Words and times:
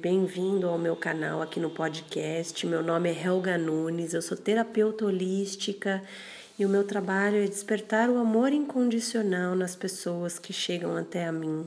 Bem-vindo 0.00 0.68
ao 0.68 0.76
meu 0.76 0.96
canal 0.96 1.40
aqui 1.40 1.60
no 1.60 1.70
podcast. 1.70 2.66
Meu 2.66 2.82
nome 2.82 3.10
é 3.10 3.26
Helga 3.26 3.56
Nunes, 3.56 4.12
eu 4.12 4.20
sou 4.20 4.36
terapeuta 4.36 5.04
holística 5.04 6.02
e 6.58 6.66
o 6.66 6.68
meu 6.68 6.82
trabalho 6.82 7.36
é 7.36 7.46
despertar 7.46 8.10
o 8.10 8.18
amor 8.18 8.52
incondicional 8.52 9.54
nas 9.54 9.76
pessoas 9.76 10.36
que 10.36 10.52
chegam 10.52 10.96
até 10.96 11.26
a 11.26 11.30
mim, 11.30 11.64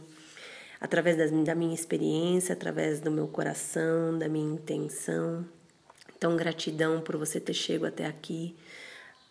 através 0.82 1.16
da 1.46 1.55
minha 1.55 1.74
experiência, 1.74 2.52
através 2.52 3.00
do 3.00 3.10
meu 3.10 3.29
coração, 3.29 4.20
da 4.20 4.28
minha 4.28 4.55
intenção. 4.55 5.46
Então, 6.14 6.36
gratidão 6.36 7.00
por 7.00 7.16
você 7.16 7.39
ter 7.39 7.54
chegado 7.54 7.88
até 7.88 8.05
aqui. 8.05 8.54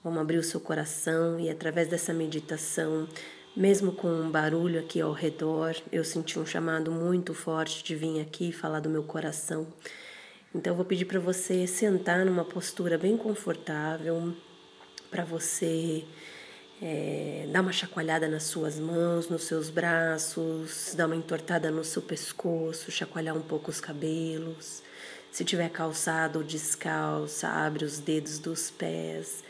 Vamos 0.03 0.23
abrir 0.23 0.39
o 0.39 0.43
seu 0.43 0.59
coração 0.59 1.39
e 1.39 1.51
através 1.51 1.87
dessa 1.87 2.15
meditação 2.15 3.07
mesmo 3.57 3.93
com 3.93 4.09
um 4.09 4.31
barulho 4.31 4.79
aqui 4.79 5.01
ao 5.01 5.13
redor, 5.13 5.75
eu 5.91 6.05
senti 6.05 6.39
um 6.39 6.47
chamado 6.47 6.91
muito 6.93 7.35
forte 7.35 7.83
de 7.83 7.95
vir 7.97 8.21
aqui 8.21 8.53
falar 8.53 8.81
do 8.81 8.89
meu 8.89 9.03
coração. 9.03 9.67
Então, 10.55 10.73
eu 10.73 10.77
vou 10.77 10.85
pedir 10.85 11.05
para 11.05 11.21
você 11.21 11.67
sentar 11.67 12.25
numa 12.25 12.45
postura 12.45 12.97
bem 12.97 13.17
confortável, 13.17 14.35
para 15.11 15.25
você 15.25 16.05
é, 16.81 17.47
dar 17.53 17.61
uma 17.61 17.73
chacoalhada 17.73 18.27
nas 18.29 18.45
suas 18.45 18.79
mãos, 18.79 19.29
nos 19.29 19.45
seus 19.45 19.69
braços, 19.69 20.95
dar 20.97 21.07
uma 21.07 21.17
entortada 21.17 21.71
no 21.71 21.85
seu 21.85 22.03
pescoço, 22.03 22.91
chacoalhar 22.91 23.37
um 23.37 23.43
pouco 23.43 23.71
os 23.71 23.81
cabelos. 23.81 24.83
Se 25.31 25.45
tiver 25.45 25.69
calçado 25.71 26.39
ou 26.39 26.45
descalça, 26.45 27.49
abre 27.49 27.85
os 27.85 27.99
dedos 27.99 28.39
dos 28.39 28.71
pés, 28.71 29.45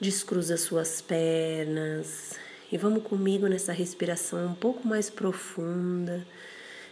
descruza 0.00 0.56
suas 0.56 1.00
pernas, 1.00 2.34
e 2.74 2.76
vamos 2.76 3.04
comigo 3.04 3.46
nessa 3.46 3.72
respiração 3.72 4.46
um 4.46 4.54
pouco 4.54 4.84
mais 4.88 5.08
profunda, 5.08 6.26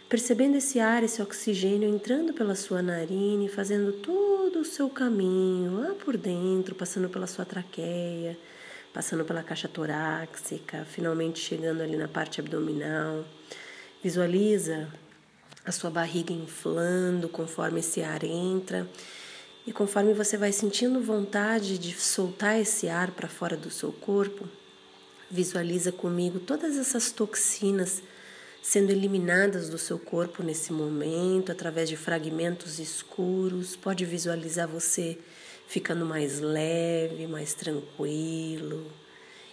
percebendo 0.07 0.55
esse 0.55 0.79
ar, 0.79 1.03
esse 1.03 1.21
oxigênio 1.21 1.89
entrando 1.89 2.31
pela 2.31 2.55
sua 2.55 2.81
narina 2.81 3.43
e 3.43 3.49
fazendo 3.49 3.91
todo 3.91 4.61
o 4.61 4.63
seu 4.63 4.89
caminho 4.89 5.81
lá 5.81 5.93
por 5.95 6.15
dentro, 6.15 6.73
passando 6.73 7.09
pela 7.09 7.27
sua 7.27 7.43
traqueia, 7.43 8.37
passando 8.93 9.25
pela 9.25 9.43
caixa 9.43 9.67
torácica, 9.67 10.85
finalmente 10.85 11.41
chegando 11.41 11.83
ali 11.83 11.97
na 11.97 12.07
parte 12.07 12.39
abdominal. 12.39 13.25
Visualiza 14.01 14.87
a 15.65 15.71
sua 15.73 15.89
barriga 15.89 16.31
inflando 16.31 17.27
conforme 17.27 17.81
esse 17.81 18.01
ar 18.01 18.23
entra. 18.23 18.87
E 19.67 19.73
conforme 19.73 20.13
você 20.13 20.37
vai 20.37 20.53
sentindo 20.53 21.01
vontade 21.01 21.77
de 21.77 21.93
soltar 21.93 22.57
esse 22.57 22.87
ar 22.87 23.11
para 23.11 23.27
fora 23.27 23.57
do 23.57 23.69
seu 23.69 23.91
corpo, 23.91 24.47
Visualiza 25.33 25.91
comigo 25.91 26.39
todas 26.39 26.77
essas 26.77 27.11
toxinas 27.11 28.03
sendo 28.61 28.91
eliminadas 28.91 29.67
do 29.67 29.79
seu 29.79 29.97
corpo 29.97 30.43
nesse 30.43 30.71
momento, 30.71 31.51
através 31.51 31.89
de 31.89 31.97
fragmentos 31.97 32.77
escuros. 32.77 33.75
Pode 33.75 34.05
visualizar 34.05 34.67
você 34.67 35.17
ficando 35.65 36.05
mais 36.05 36.39
leve, 36.39 37.25
mais 37.25 37.55
tranquilo. 37.55 38.85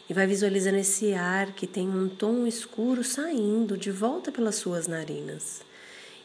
E 0.06 0.12
vai 0.12 0.26
visualizando 0.26 0.76
esse 0.76 1.14
ar 1.14 1.54
que 1.54 1.66
tem 1.66 1.88
um 1.88 2.10
tom 2.10 2.46
escuro 2.46 3.02
saindo 3.02 3.74
de 3.78 3.90
volta 3.90 4.30
pelas 4.30 4.56
suas 4.56 4.86
narinas. 4.86 5.62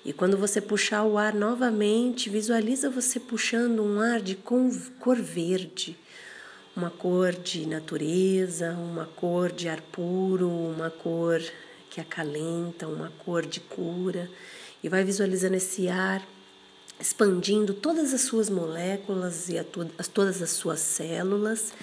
E 0.03 0.11
quando 0.11 0.35
você 0.35 0.59
puxar 0.59 1.05
o 1.05 1.17
ar 1.17 1.33
novamente, 1.33 2.29
visualiza 2.29 2.89
você 2.89 3.21
puxando 3.21 3.81
um 3.81 4.01
ar 4.01 4.19
de 4.19 4.35
cor 4.35 5.15
verde 5.15 5.97
uma 6.75 6.89
cor 6.89 7.31
de 7.31 7.65
natureza, 7.65 8.71
uma 8.71 9.05
cor 9.05 9.51
de 9.51 9.69
ar 9.69 9.81
puro, 9.81 10.49
uma 10.49 10.89
cor 10.89 11.41
que 11.89 12.01
acalenta, 12.01 12.85
uma 12.87 13.11
cor 13.23 13.45
de 13.45 13.61
cura, 13.61 14.29
e 14.83 14.89
vai 14.89 15.03
visualizando 15.03 15.55
esse 15.55 15.87
ar 15.87 16.21
expandindo 16.99 17.73
todas 17.73 18.13
as 18.13 18.21
suas 18.21 18.49
moléculas 18.49 19.49
e 19.49 19.57
as, 19.57 20.07
todas 20.07 20.41
as 20.41 20.49
suas 20.51 20.79
células. 20.79 21.73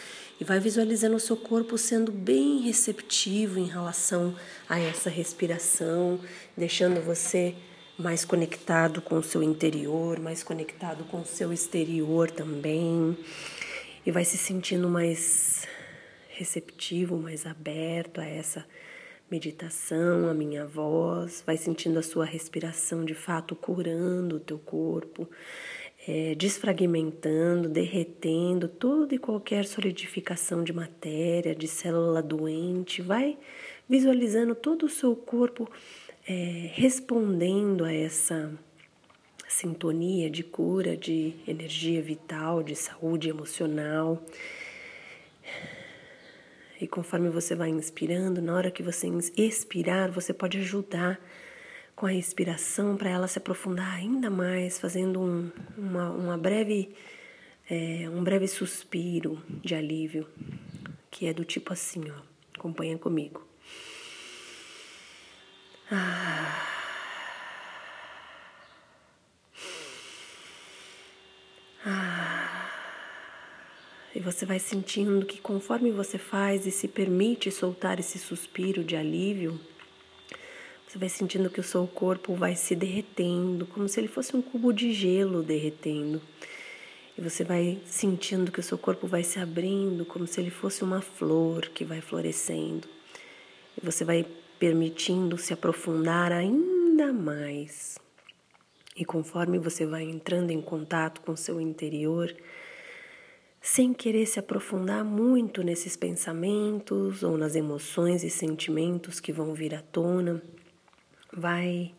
E 0.40 0.44
vai 0.44 0.58
visualizando 0.58 1.14
o 1.14 1.20
seu 1.20 1.36
corpo 1.36 1.78
sendo 1.78 2.10
bem 2.10 2.60
receptivo 2.62 3.60
em 3.60 3.66
relação 3.66 4.34
a 4.68 4.78
essa 4.78 5.08
respiração, 5.08 6.18
deixando 6.56 7.00
você 7.00 7.54
mais 7.96 8.24
conectado 8.24 9.00
com 9.00 9.18
o 9.18 9.22
seu 9.22 9.42
interior, 9.42 10.18
mais 10.18 10.42
conectado 10.42 11.04
com 11.04 11.20
o 11.20 11.26
seu 11.26 11.52
exterior 11.52 12.30
também 12.30 13.16
e 14.04 14.10
vai 14.10 14.24
se 14.24 14.36
sentindo 14.36 14.88
mais 14.88 15.66
receptivo, 16.30 17.16
mais 17.16 17.46
aberto 17.46 18.20
a 18.20 18.26
essa 18.26 18.66
meditação, 19.30 20.28
a 20.28 20.34
minha 20.34 20.66
voz, 20.66 21.42
vai 21.46 21.56
sentindo 21.56 21.98
a 21.98 22.02
sua 22.02 22.24
respiração 22.24 23.04
de 23.04 23.14
fato 23.14 23.54
curando 23.54 24.36
o 24.36 24.40
teu 24.40 24.58
corpo, 24.58 25.28
é, 26.06 26.34
desfragmentando, 26.34 27.68
derretendo 27.68 28.68
toda 28.68 29.14
e 29.14 29.18
qualquer 29.18 29.64
solidificação 29.64 30.64
de 30.64 30.72
matéria, 30.72 31.54
de 31.54 31.68
célula 31.68 32.20
doente, 32.20 33.00
vai 33.00 33.38
visualizando 33.88 34.54
todo 34.54 34.84
o 34.84 34.90
seu 34.90 35.14
corpo 35.14 35.70
é, 36.28 36.70
respondendo 36.74 37.84
a 37.84 37.92
essa 37.92 38.52
sintonia 39.52 40.30
de 40.30 40.42
cura, 40.42 40.96
de 40.96 41.34
energia 41.46 42.00
vital, 42.00 42.62
de 42.62 42.74
saúde 42.74 43.28
emocional. 43.28 44.24
E 46.80 46.88
conforme 46.88 47.28
você 47.28 47.54
vai 47.54 47.68
inspirando, 47.68 48.40
na 48.40 48.54
hora 48.54 48.70
que 48.70 48.82
você 48.82 49.06
expirar, 49.36 50.10
você 50.10 50.32
pode 50.32 50.58
ajudar 50.58 51.20
com 51.94 52.06
a 52.06 52.10
respiração 52.10 52.96
para 52.96 53.10
ela 53.10 53.28
se 53.28 53.38
aprofundar 53.38 53.94
ainda 53.94 54.30
mais, 54.30 54.80
fazendo 54.80 55.20
um, 55.20 55.50
uma, 55.76 56.10
uma 56.10 56.38
breve, 56.38 56.94
é, 57.70 58.08
um 58.08 58.24
breve 58.24 58.48
suspiro 58.48 59.40
de 59.62 59.74
alívio, 59.74 60.26
que 61.10 61.26
é 61.26 61.34
do 61.34 61.44
tipo 61.44 61.72
assim, 61.72 62.10
ó. 62.10 62.32
Acompanha 62.58 62.96
comigo. 62.96 63.46
Ah. 65.90 66.21
E 74.14 74.20
você 74.20 74.44
vai 74.44 74.58
sentindo 74.58 75.24
que 75.24 75.40
conforme 75.40 75.90
você 75.90 76.18
faz 76.18 76.66
e 76.66 76.70
se 76.70 76.86
permite 76.86 77.50
soltar 77.50 77.98
esse 77.98 78.18
suspiro 78.18 78.84
de 78.84 78.94
alívio, 78.94 79.58
você 80.86 80.98
vai 80.98 81.08
sentindo 81.08 81.48
que 81.48 81.60
o 81.60 81.64
seu 81.64 81.86
corpo 81.86 82.34
vai 82.34 82.54
se 82.54 82.76
derretendo, 82.76 83.66
como 83.66 83.88
se 83.88 83.98
ele 83.98 84.08
fosse 84.08 84.36
um 84.36 84.42
cubo 84.42 84.72
de 84.72 84.92
gelo 84.92 85.42
derretendo. 85.42 86.20
E 87.16 87.20
você 87.22 87.42
vai 87.44 87.78
sentindo 87.86 88.52
que 88.52 88.60
o 88.60 88.62
seu 88.62 88.76
corpo 88.76 89.06
vai 89.06 89.22
se 89.22 89.38
abrindo, 89.38 90.04
como 90.04 90.26
se 90.26 90.38
ele 90.38 90.50
fosse 90.50 90.84
uma 90.84 91.00
flor 91.00 91.70
que 91.70 91.82
vai 91.82 92.02
florescendo. 92.02 92.86
E 93.80 93.84
você 93.84 94.04
vai 94.04 94.26
permitindo 94.58 95.38
se 95.38 95.54
aprofundar 95.54 96.30
ainda 96.30 97.10
mais. 97.10 97.98
E 98.94 99.02
conforme 99.02 99.58
você 99.58 99.86
vai 99.86 100.02
entrando 100.02 100.50
em 100.50 100.60
contato 100.60 101.22
com 101.22 101.32
o 101.32 101.36
seu 101.36 101.58
interior, 101.58 102.34
sem 103.62 103.94
querer 103.94 104.26
se 104.26 104.40
aprofundar 104.40 105.04
muito 105.04 105.62
nesses 105.62 105.96
pensamentos 105.96 107.22
ou 107.22 107.38
nas 107.38 107.54
emoções 107.54 108.24
e 108.24 108.28
sentimentos 108.28 109.20
que 109.20 109.32
vão 109.32 109.54
vir 109.54 109.72
à 109.72 109.80
tona, 109.80 110.42
vai 111.32 111.94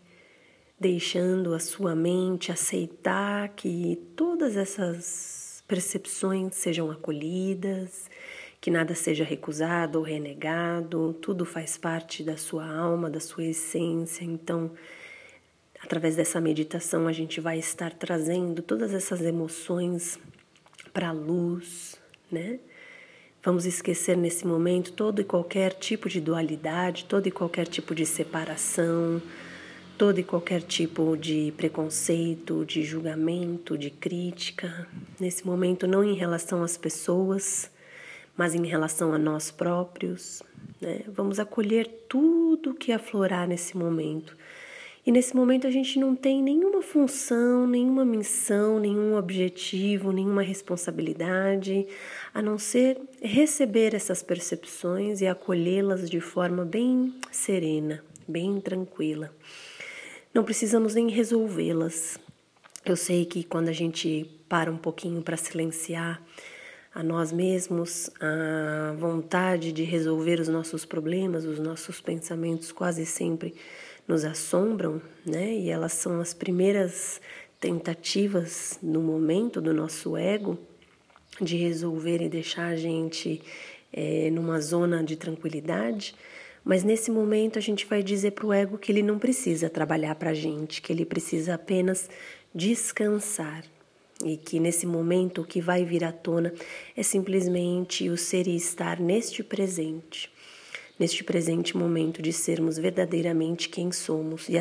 deixando 0.77 1.53
a 1.53 1.59
sua 1.59 1.95
mente 1.95 2.51
aceitar 2.51 3.47
que 3.55 3.97
todas 4.13 4.57
essas 4.57 5.63
percepções 5.65 6.53
sejam 6.55 6.91
acolhidas, 6.91 8.09
que 8.59 8.69
nada 8.69 8.93
seja 8.93 9.23
recusado 9.23 9.99
ou 9.99 10.03
renegado, 10.03 11.13
tudo 11.21 11.45
faz 11.45 11.77
parte 11.77 12.23
da 12.23 12.35
sua 12.35 12.67
alma, 12.67 13.09
da 13.09 13.21
sua 13.21 13.45
essência. 13.45 14.25
Então, 14.25 14.71
Através 15.83 16.15
dessa 16.15 16.39
meditação, 16.39 17.09
a 17.09 17.11
gente 17.11 17.41
vai 17.41 17.59
estar 17.59 17.91
trazendo 17.91 18.61
todas 18.61 18.93
essas 18.93 19.21
emoções 19.21 20.17
para 20.93 21.09
a 21.09 21.11
luz, 21.11 21.95
né? 22.31 22.59
Vamos 23.43 23.65
esquecer 23.65 24.15
nesse 24.15 24.47
momento 24.47 24.93
todo 24.93 25.19
e 25.19 25.25
qualquer 25.25 25.73
tipo 25.73 26.07
de 26.07 26.21
dualidade, 26.21 27.05
todo 27.05 27.27
e 27.27 27.31
qualquer 27.31 27.67
tipo 27.67 27.93
de 27.93 28.05
separação, 28.05 29.21
todo 29.97 30.17
e 30.19 30.23
qualquer 30.23 30.61
tipo 30.61 31.17
de 31.17 31.53
preconceito, 31.57 32.63
de 32.65 32.83
julgamento, 32.83 33.77
de 33.77 33.89
crítica. 33.89 34.87
Nesse 35.19 35.45
momento, 35.45 35.85
não 35.85 36.05
em 36.05 36.15
relação 36.15 36.63
às 36.63 36.77
pessoas, 36.77 37.69
mas 38.37 38.55
em 38.55 38.65
relação 38.65 39.13
a 39.13 39.17
nós 39.17 39.51
próprios. 39.51 40.41
Né? 40.79 41.01
Vamos 41.07 41.37
acolher 41.37 42.05
tudo 42.07 42.73
que 42.73 42.93
aflorar 42.93 43.45
nesse 43.45 43.75
momento 43.75 44.37
e 45.05 45.11
nesse 45.11 45.35
momento 45.35 45.67
a 45.67 45.71
gente 45.71 45.99
não 45.99 46.15
tem 46.15 46.41
nenhuma 46.41 46.81
função, 46.81 47.67
nenhuma 47.67 48.05
missão, 48.05 48.79
nenhum 48.79 49.17
objetivo, 49.17 50.13
nenhuma 50.13 50.41
responsabilidade, 50.41 51.85
a 52.33 52.41
não 52.41 52.57
ser 52.57 52.97
receber 53.21 53.93
essas 53.93 54.23
percepções 54.23 55.19
e 55.19 55.27
acolhê-las 55.27 56.09
de 56.09 56.21
forma 56.21 56.63
bem 56.63 57.13
serena, 57.31 58.01
bem 58.25 58.61
tranquila. 58.61 59.29
Não 60.33 60.43
precisamos 60.43 60.95
nem 60.95 61.09
resolvê-las, 61.09 62.17
Eu 62.85 62.97
sei 62.97 63.23
que 63.23 63.45
quando 63.45 63.69
a 63.69 63.73
gente 63.73 64.29
para 64.49 64.69
um 64.69 64.77
pouquinho 64.77 65.21
para 65.21 65.37
silenciar 65.37 66.21
a 66.93 67.01
nós 67.01 67.31
mesmos, 67.31 68.09
a 68.19 68.93
vontade 68.93 69.71
de 69.71 69.83
resolver 69.83 70.39
os 70.39 70.47
nossos 70.47 70.85
problemas, 70.85 71.45
os 71.45 71.59
nossos 71.59 72.01
pensamentos 72.01 72.71
quase 72.71 73.05
sempre 73.05 73.55
nos 74.07 74.25
assombram, 74.25 75.01
né? 75.25 75.53
E 75.53 75.69
elas 75.69 75.93
são 75.93 76.19
as 76.19 76.33
primeiras 76.33 77.21
tentativas 77.59 78.77
no 78.81 79.01
momento 79.01 79.61
do 79.61 79.73
nosso 79.73 80.17
ego 80.17 80.57
de 81.41 81.57
resolver 81.57 82.21
e 82.21 82.29
deixar 82.29 82.67
a 82.67 82.75
gente 82.75 83.41
é, 83.91 84.29
numa 84.31 84.59
zona 84.59 85.03
de 85.03 85.15
tranquilidade. 85.15 86.15
Mas 86.63 86.83
nesse 86.83 87.11
momento 87.11 87.57
a 87.57 87.61
gente 87.61 87.85
vai 87.85 88.01
dizer 88.01 88.31
para 88.31 88.45
o 88.45 88.53
ego 88.53 88.77
que 88.77 88.91
ele 88.91 89.03
não 89.03 89.19
precisa 89.19 89.69
trabalhar 89.69 90.15
para 90.15 90.31
a 90.31 90.33
gente, 90.33 90.81
que 90.81 90.91
ele 90.91 91.05
precisa 91.05 91.55
apenas 91.55 92.09
descansar. 92.53 93.63
E 94.23 94.37
que 94.37 94.59
nesse 94.59 94.85
momento 94.85 95.41
o 95.41 95.45
que 95.45 95.59
vai 95.59 95.83
vir 95.83 96.03
à 96.03 96.11
tona 96.11 96.53
é 96.95 97.03
simplesmente 97.03 98.09
o 98.09 98.17
ser 98.17 98.47
e 98.47 98.55
estar 98.55 98.99
neste 98.99 99.43
presente, 99.43 100.31
neste 101.03 101.21
presente 101.21 101.75
momento 101.75 102.21
de 102.21 102.31
sermos 102.31 102.77
verdadeiramente 102.77 103.67
quem 103.67 103.91
somos 103.91 104.47
e 104.47 104.55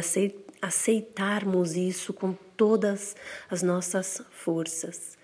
aceitarmos 0.61 1.77
isso 1.77 2.13
com 2.13 2.33
todas 2.57 3.15
as 3.49 3.63
nossas 3.63 4.21
forças. 4.33 5.17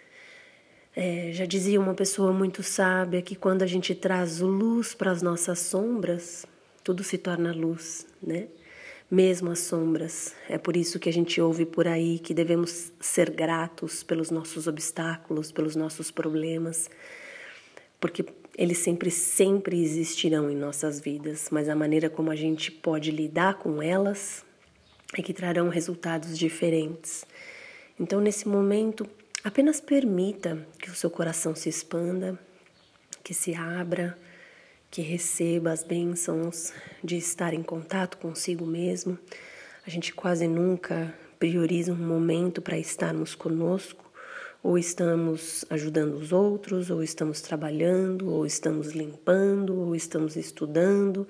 É, 0.94 1.32
já 1.32 1.44
dizia 1.44 1.80
uma 1.80 1.92
pessoa 1.92 2.32
muito 2.32 2.62
sábia 2.62 3.20
que 3.20 3.34
quando 3.34 3.62
a 3.62 3.66
gente 3.66 3.96
traz 3.96 4.38
luz 4.38 4.94
para 4.94 5.10
as 5.10 5.20
nossas 5.20 5.58
sombras, 5.58 6.46
tudo 6.84 7.02
se 7.02 7.18
torna 7.18 7.52
luz, 7.52 8.06
né? 8.22 8.46
Mesmo 9.10 9.50
as 9.50 9.58
sombras. 9.58 10.36
É 10.48 10.56
por 10.56 10.76
isso 10.76 11.00
que 11.00 11.08
a 11.08 11.12
gente 11.12 11.40
ouve 11.40 11.66
por 11.66 11.88
aí 11.88 12.20
que 12.20 12.32
devemos 12.32 12.92
ser 13.00 13.30
gratos 13.30 14.04
pelos 14.04 14.30
nossos 14.30 14.68
obstáculos, 14.68 15.50
pelos 15.50 15.74
nossos 15.74 16.12
problemas, 16.12 16.88
porque 17.98 18.24
eles 18.58 18.78
sempre, 18.78 19.10
sempre 19.10 19.80
existirão 19.80 20.50
em 20.50 20.56
nossas 20.56 21.00
vidas, 21.00 21.48
mas 21.50 21.68
a 21.68 21.76
maneira 21.76 22.10
como 22.10 22.30
a 22.30 22.36
gente 22.36 22.70
pode 22.70 23.10
lidar 23.10 23.54
com 23.54 23.80
elas 23.80 24.44
é 25.16 25.22
que 25.22 25.32
trarão 25.32 25.68
resultados 25.68 26.36
diferentes. 26.36 27.24
Então, 27.98 28.20
nesse 28.20 28.46
momento, 28.46 29.08
Apenas 29.44 29.80
permita 29.80 30.66
que 30.80 30.90
o 30.90 30.94
seu 30.94 31.08
coração 31.08 31.54
se 31.54 31.68
expanda, 31.68 32.36
que 33.22 33.32
se 33.32 33.54
abra, 33.54 34.18
que 34.90 35.00
receba 35.00 35.70
as 35.70 35.84
bênçãos 35.84 36.72
de 37.04 37.16
estar 37.16 37.54
em 37.54 37.62
contato 37.62 38.18
consigo 38.18 38.66
mesmo. 38.66 39.16
A 39.86 39.90
gente 39.90 40.12
quase 40.12 40.48
nunca 40.48 41.14
prioriza 41.38 41.92
um 41.92 41.96
momento 41.96 42.60
para 42.60 42.76
estarmos 42.76 43.36
conosco, 43.36 44.07
ou 44.62 44.76
estamos 44.76 45.64
ajudando 45.70 46.14
os 46.14 46.32
outros, 46.32 46.90
ou 46.90 47.02
estamos 47.02 47.40
trabalhando, 47.40 48.30
ou 48.30 48.44
estamos 48.44 48.92
limpando, 48.92 49.78
ou 49.78 49.94
estamos 49.94 50.36
estudando, 50.36 51.26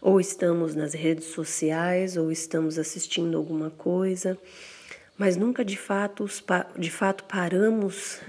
ou 0.00 0.20
estamos 0.20 0.74
nas 0.74 0.94
redes 0.94 1.26
sociais, 1.26 2.16
ou 2.16 2.30
estamos 2.30 2.78
assistindo 2.78 3.36
alguma 3.36 3.70
coisa 3.70 4.38
mas 5.22 5.36
nunca 5.36 5.64
de 5.64 5.76
fato, 5.76 6.26
de 6.76 6.90
fato 6.90 7.24
paramos 7.24 8.20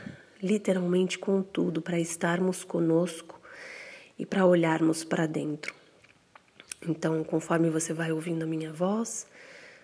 literalmente 0.42 1.18
com 1.18 1.42
tudo 1.42 1.82
para 1.82 2.00
estarmos 2.00 2.64
conosco 2.64 3.42
e 4.20 4.26
para 4.26 4.46
olharmos 4.46 5.04
para 5.04 5.26
dentro. 5.26 5.74
Então, 6.88 7.24
conforme 7.24 7.70
você 7.70 7.94
vai 7.94 8.12
ouvindo 8.12 8.44
a 8.44 8.46
minha 8.46 8.72
voz, 8.72 9.26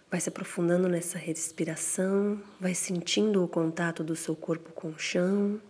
vai 0.09 0.19
se 0.19 0.29
aprofundando 0.29 0.87
nessa 0.87 1.19
respiração, 1.19 2.41
vai 2.59 2.73
sentindo 2.73 3.43
o 3.43 3.47
contato 3.47 4.03
do 4.03 4.15
seu 4.15 4.35
corpo 4.35 4.71
com 4.73 4.89
o 4.89 4.97
chão, 4.97 5.61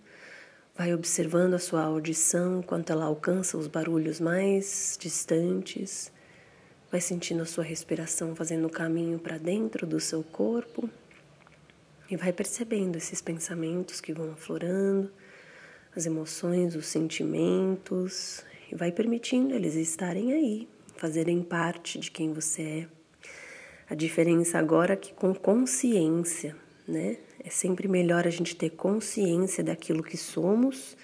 vai 0.76 0.94
observando 0.94 1.56
a 1.56 1.60
sua 1.60 1.84
audição 1.84 2.62
quanto 2.62 2.92
ela 2.92 3.06
alcança 3.06 3.58
os 3.58 3.68
barulhos 3.68 4.20
mais 4.20 4.98
distantes, 5.00 6.10
vai 6.90 7.02
sentindo 7.02 7.44
a 7.44 7.46
sua 7.46 7.66
respiração 7.66 8.34
fazendo 8.34 8.68
o 8.68 8.72
caminho 8.72 9.20
para 9.20 9.38
dentro 9.38 9.86
do 9.86 10.00
seu 10.00 10.24
corpo 10.24 10.90
e 12.10 12.16
vai 12.16 12.32
percebendo 12.32 12.96
esses 12.96 13.22
pensamentos 13.22 14.00
que 14.00 14.14
vão 14.14 14.32
aflorando, 14.32 15.12
as 15.94 16.06
emoções, 16.06 16.76
os 16.76 16.86
sentimentos, 16.86 18.44
e 18.72 18.76
vai 18.76 18.92
permitindo 18.92 19.54
eles 19.54 19.76
estarem 19.76 20.32
aí, 20.32 20.68
fazerem 20.96 21.44
parte 21.44 22.00
de 22.00 22.10
quem 22.10 22.32
você 22.32 22.62
é. 22.62 22.99
A 23.90 23.96
diferença 23.96 24.60
agora 24.60 24.94
é 24.94 24.96
que 24.96 25.14
com 25.14 25.34
consciência, 25.34 26.56
né? 26.88 27.18
É 27.44 27.50
sempre 27.50 27.88
melhor 27.88 28.28
a 28.28 28.30
gente 28.30 28.56
ter 28.56 28.70
consciência 28.70 29.64
daquilo 29.64 30.04
que 30.04 30.16
somos, 30.16 30.96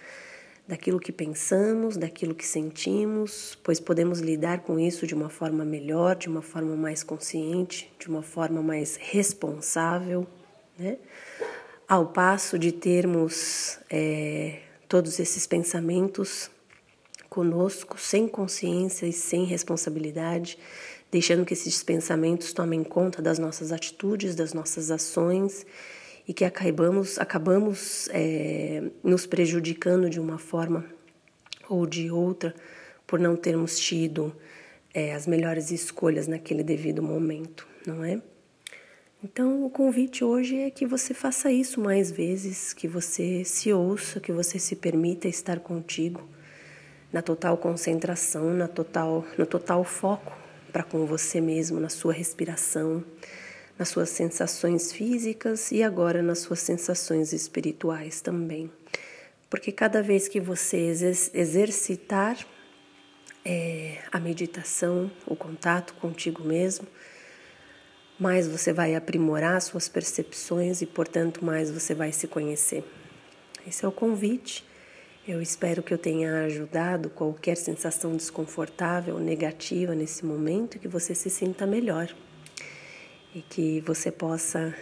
daquilo 0.68 1.00
que 1.00 1.12
pensamos, 1.12 1.98
daquilo 1.98 2.36
que 2.36 2.46
sentimos, 2.46 3.58
pois 3.64 3.80
podemos 3.80 4.20
lidar 4.20 4.60
com 4.60 4.80
isso 4.80 5.08
de 5.08 5.16
uma 5.16 5.30
forma 5.30 5.66
melhor, 5.66 6.16
de 6.16 6.28
uma 6.28 6.42
forma 6.42 6.76
mais 6.76 7.04
consciente, 7.04 7.92
de 7.98 8.08
uma 8.08 8.22
forma 8.22 8.62
mais 8.62 8.98
responsável, 8.98 10.28
né? 10.78 10.98
Ao 11.88 12.08
passo 12.08 12.60
de 12.60 12.72
termos 12.72 13.80
é, 13.90 14.60
todos 14.88 15.20
esses 15.20 15.48
pensamentos 15.48 16.52
conosco, 17.30 18.00
sem 18.00 18.28
consciência 18.28 19.06
e 19.06 19.14
sem 19.14 19.44
responsabilidade, 19.44 20.58
deixando 21.16 21.46
que 21.46 21.54
esses 21.54 21.82
pensamentos 21.82 22.52
tomem 22.52 22.84
conta 22.84 23.22
das 23.22 23.40
nossas 23.40 23.72
atitudes, 23.72 24.36
das 24.36 24.54
nossas 24.54 24.92
ações 24.92 25.66
e 26.28 26.34
que 26.34 26.44
acabamos, 26.44 27.18
acabamos 27.18 28.10
é, 28.12 28.84
nos 29.02 29.26
prejudicando 29.26 30.10
de 30.10 30.20
uma 30.20 30.38
forma 30.38 30.84
ou 31.70 31.86
de 31.86 32.12
outra 32.12 32.54
por 33.08 33.18
não 33.18 33.38
termos 33.38 33.80
tido 33.80 34.36
é, 34.94 35.14
as 35.14 35.26
melhores 35.26 35.72
escolhas 35.72 36.28
naquele 36.28 36.64
devido 36.64 37.02
momento, 37.02 37.66
não 37.88 38.04
é? 38.04 38.22
Então, 39.24 39.64
o 39.66 39.70
convite 39.70 40.22
hoje 40.22 40.58
é 40.58 40.70
que 40.70 40.86
você 40.86 41.14
faça 41.14 41.50
isso 41.50 41.80
mais 41.80 42.12
vezes, 42.12 42.74
que 42.74 42.90
você 42.90 43.46
se 43.46 43.72
ouça, 43.72 44.20
que 44.20 44.34
você 44.34 44.60
se 44.60 44.76
permita 44.76 45.30
estar 45.30 45.62
contigo 45.62 46.28
na 47.10 47.22
total 47.22 47.58
concentração, 47.58 48.54
na 48.54 48.68
total, 48.68 49.26
no 49.38 49.46
total 49.46 49.86
foco 49.86 50.44
para 50.75 50.83
com 50.83 51.06
você 51.06 51.39
mesmo, 51.39 51.80
na 51.80 51.88
sua 51.88 52.12
respiração, 52.12 53.01
nas 53.80 53.88
suas 53.88 54.10
sensações 54.10 54.92
físicas 54.92 55.72
e 55.72 55.81
agora 55.81 56.22
nas 56.22 56.39
suas 56.39 56.60
sensações 56.60 57.31
espirituais 57.31 58.20
também. 58.20 58.70
Porque 59.50 59.72
cada 59.72 60.03
vez 60.03 60.27
que 60.27 60.38
você 60.38 60.77
exercitar 61.34 62.38
é, 63.46 64.00
a 64.12 64.20
meditação, 64.20 65.10
o 65.25 65.34
contato 65.34 65.94
contigo 65.94 66.44
mesmo, 66.44 66.86
mais 68.20 68.46
você 68.46 68.74
vai 68.74 68.96
aprimorar 68.96 69.62
suas 69.62 69.88
percepções 69.88 70.82
e, 70.82 70.86
portanto, 70.86 71.46
mais 71.46 71.72
você 71.72 71.96
vai 71.96 72.12
se 72.12 72.27
conhecer. 72.27 72.84
Esse 73.65 73.86
é 73.86 73.88
o 73.88 73.94
convite. 73.94 74.65
Eu 75.27 75.41
espero 75.41 75.82
que 75.82 75.91
eu 75.91 75.98
tenha 75.98 76.44
ajudado 76.44 77.10
qualquer 77.10 77.58
sensação 77.58 78.15
desconfortável, 78.15 79.17
negativa 79.17 79.96
nesse 79.96 80.24
momento, 80.24 80.77
que 80.77 80.88
você 80.88 81.15
se 81.15 81.32
sinta 81.32 81.65
melhor 81.65 82.13
e 83.34 83.41
que 83.41 83.82
você 83.82 84.12
possa 84.12 84.75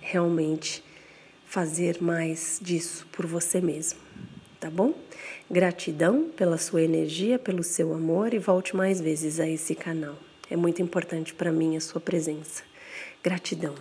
realmente 0.00 0.84
fazer 1.44 2.00
mais 2.00 2.60
disso 2.62 3.08
por 3.10 3.26
você 3.26 3.60
mesmo, 3.60 3.98
tá 4.60 4.70
bom? 4.70 4.94
Gratidão 5.50 6.30
pela 6.30 6.58
sua 6.58 6.82
energia, 6.82 7.36
pelo 7.36 7.64
seu 7.64 7.92
amor 7.92 8.34
e 8.34 8.38
volte 8.38 8.76
mais 8.76 9.00
vezes 9.00 9.40
a 9.40 9.48
esse 9.48 9.74
canal. 9.74 10.16
É 10.48 10.54
muito 10.54 10.80
importante 10.80 11.34
para 11.34 11.50
mim 11.50 11.76
a 11.76 11.80
sua 11.80 12.00
presença. 12.00 12.62
Gratidão. 13.20 13.74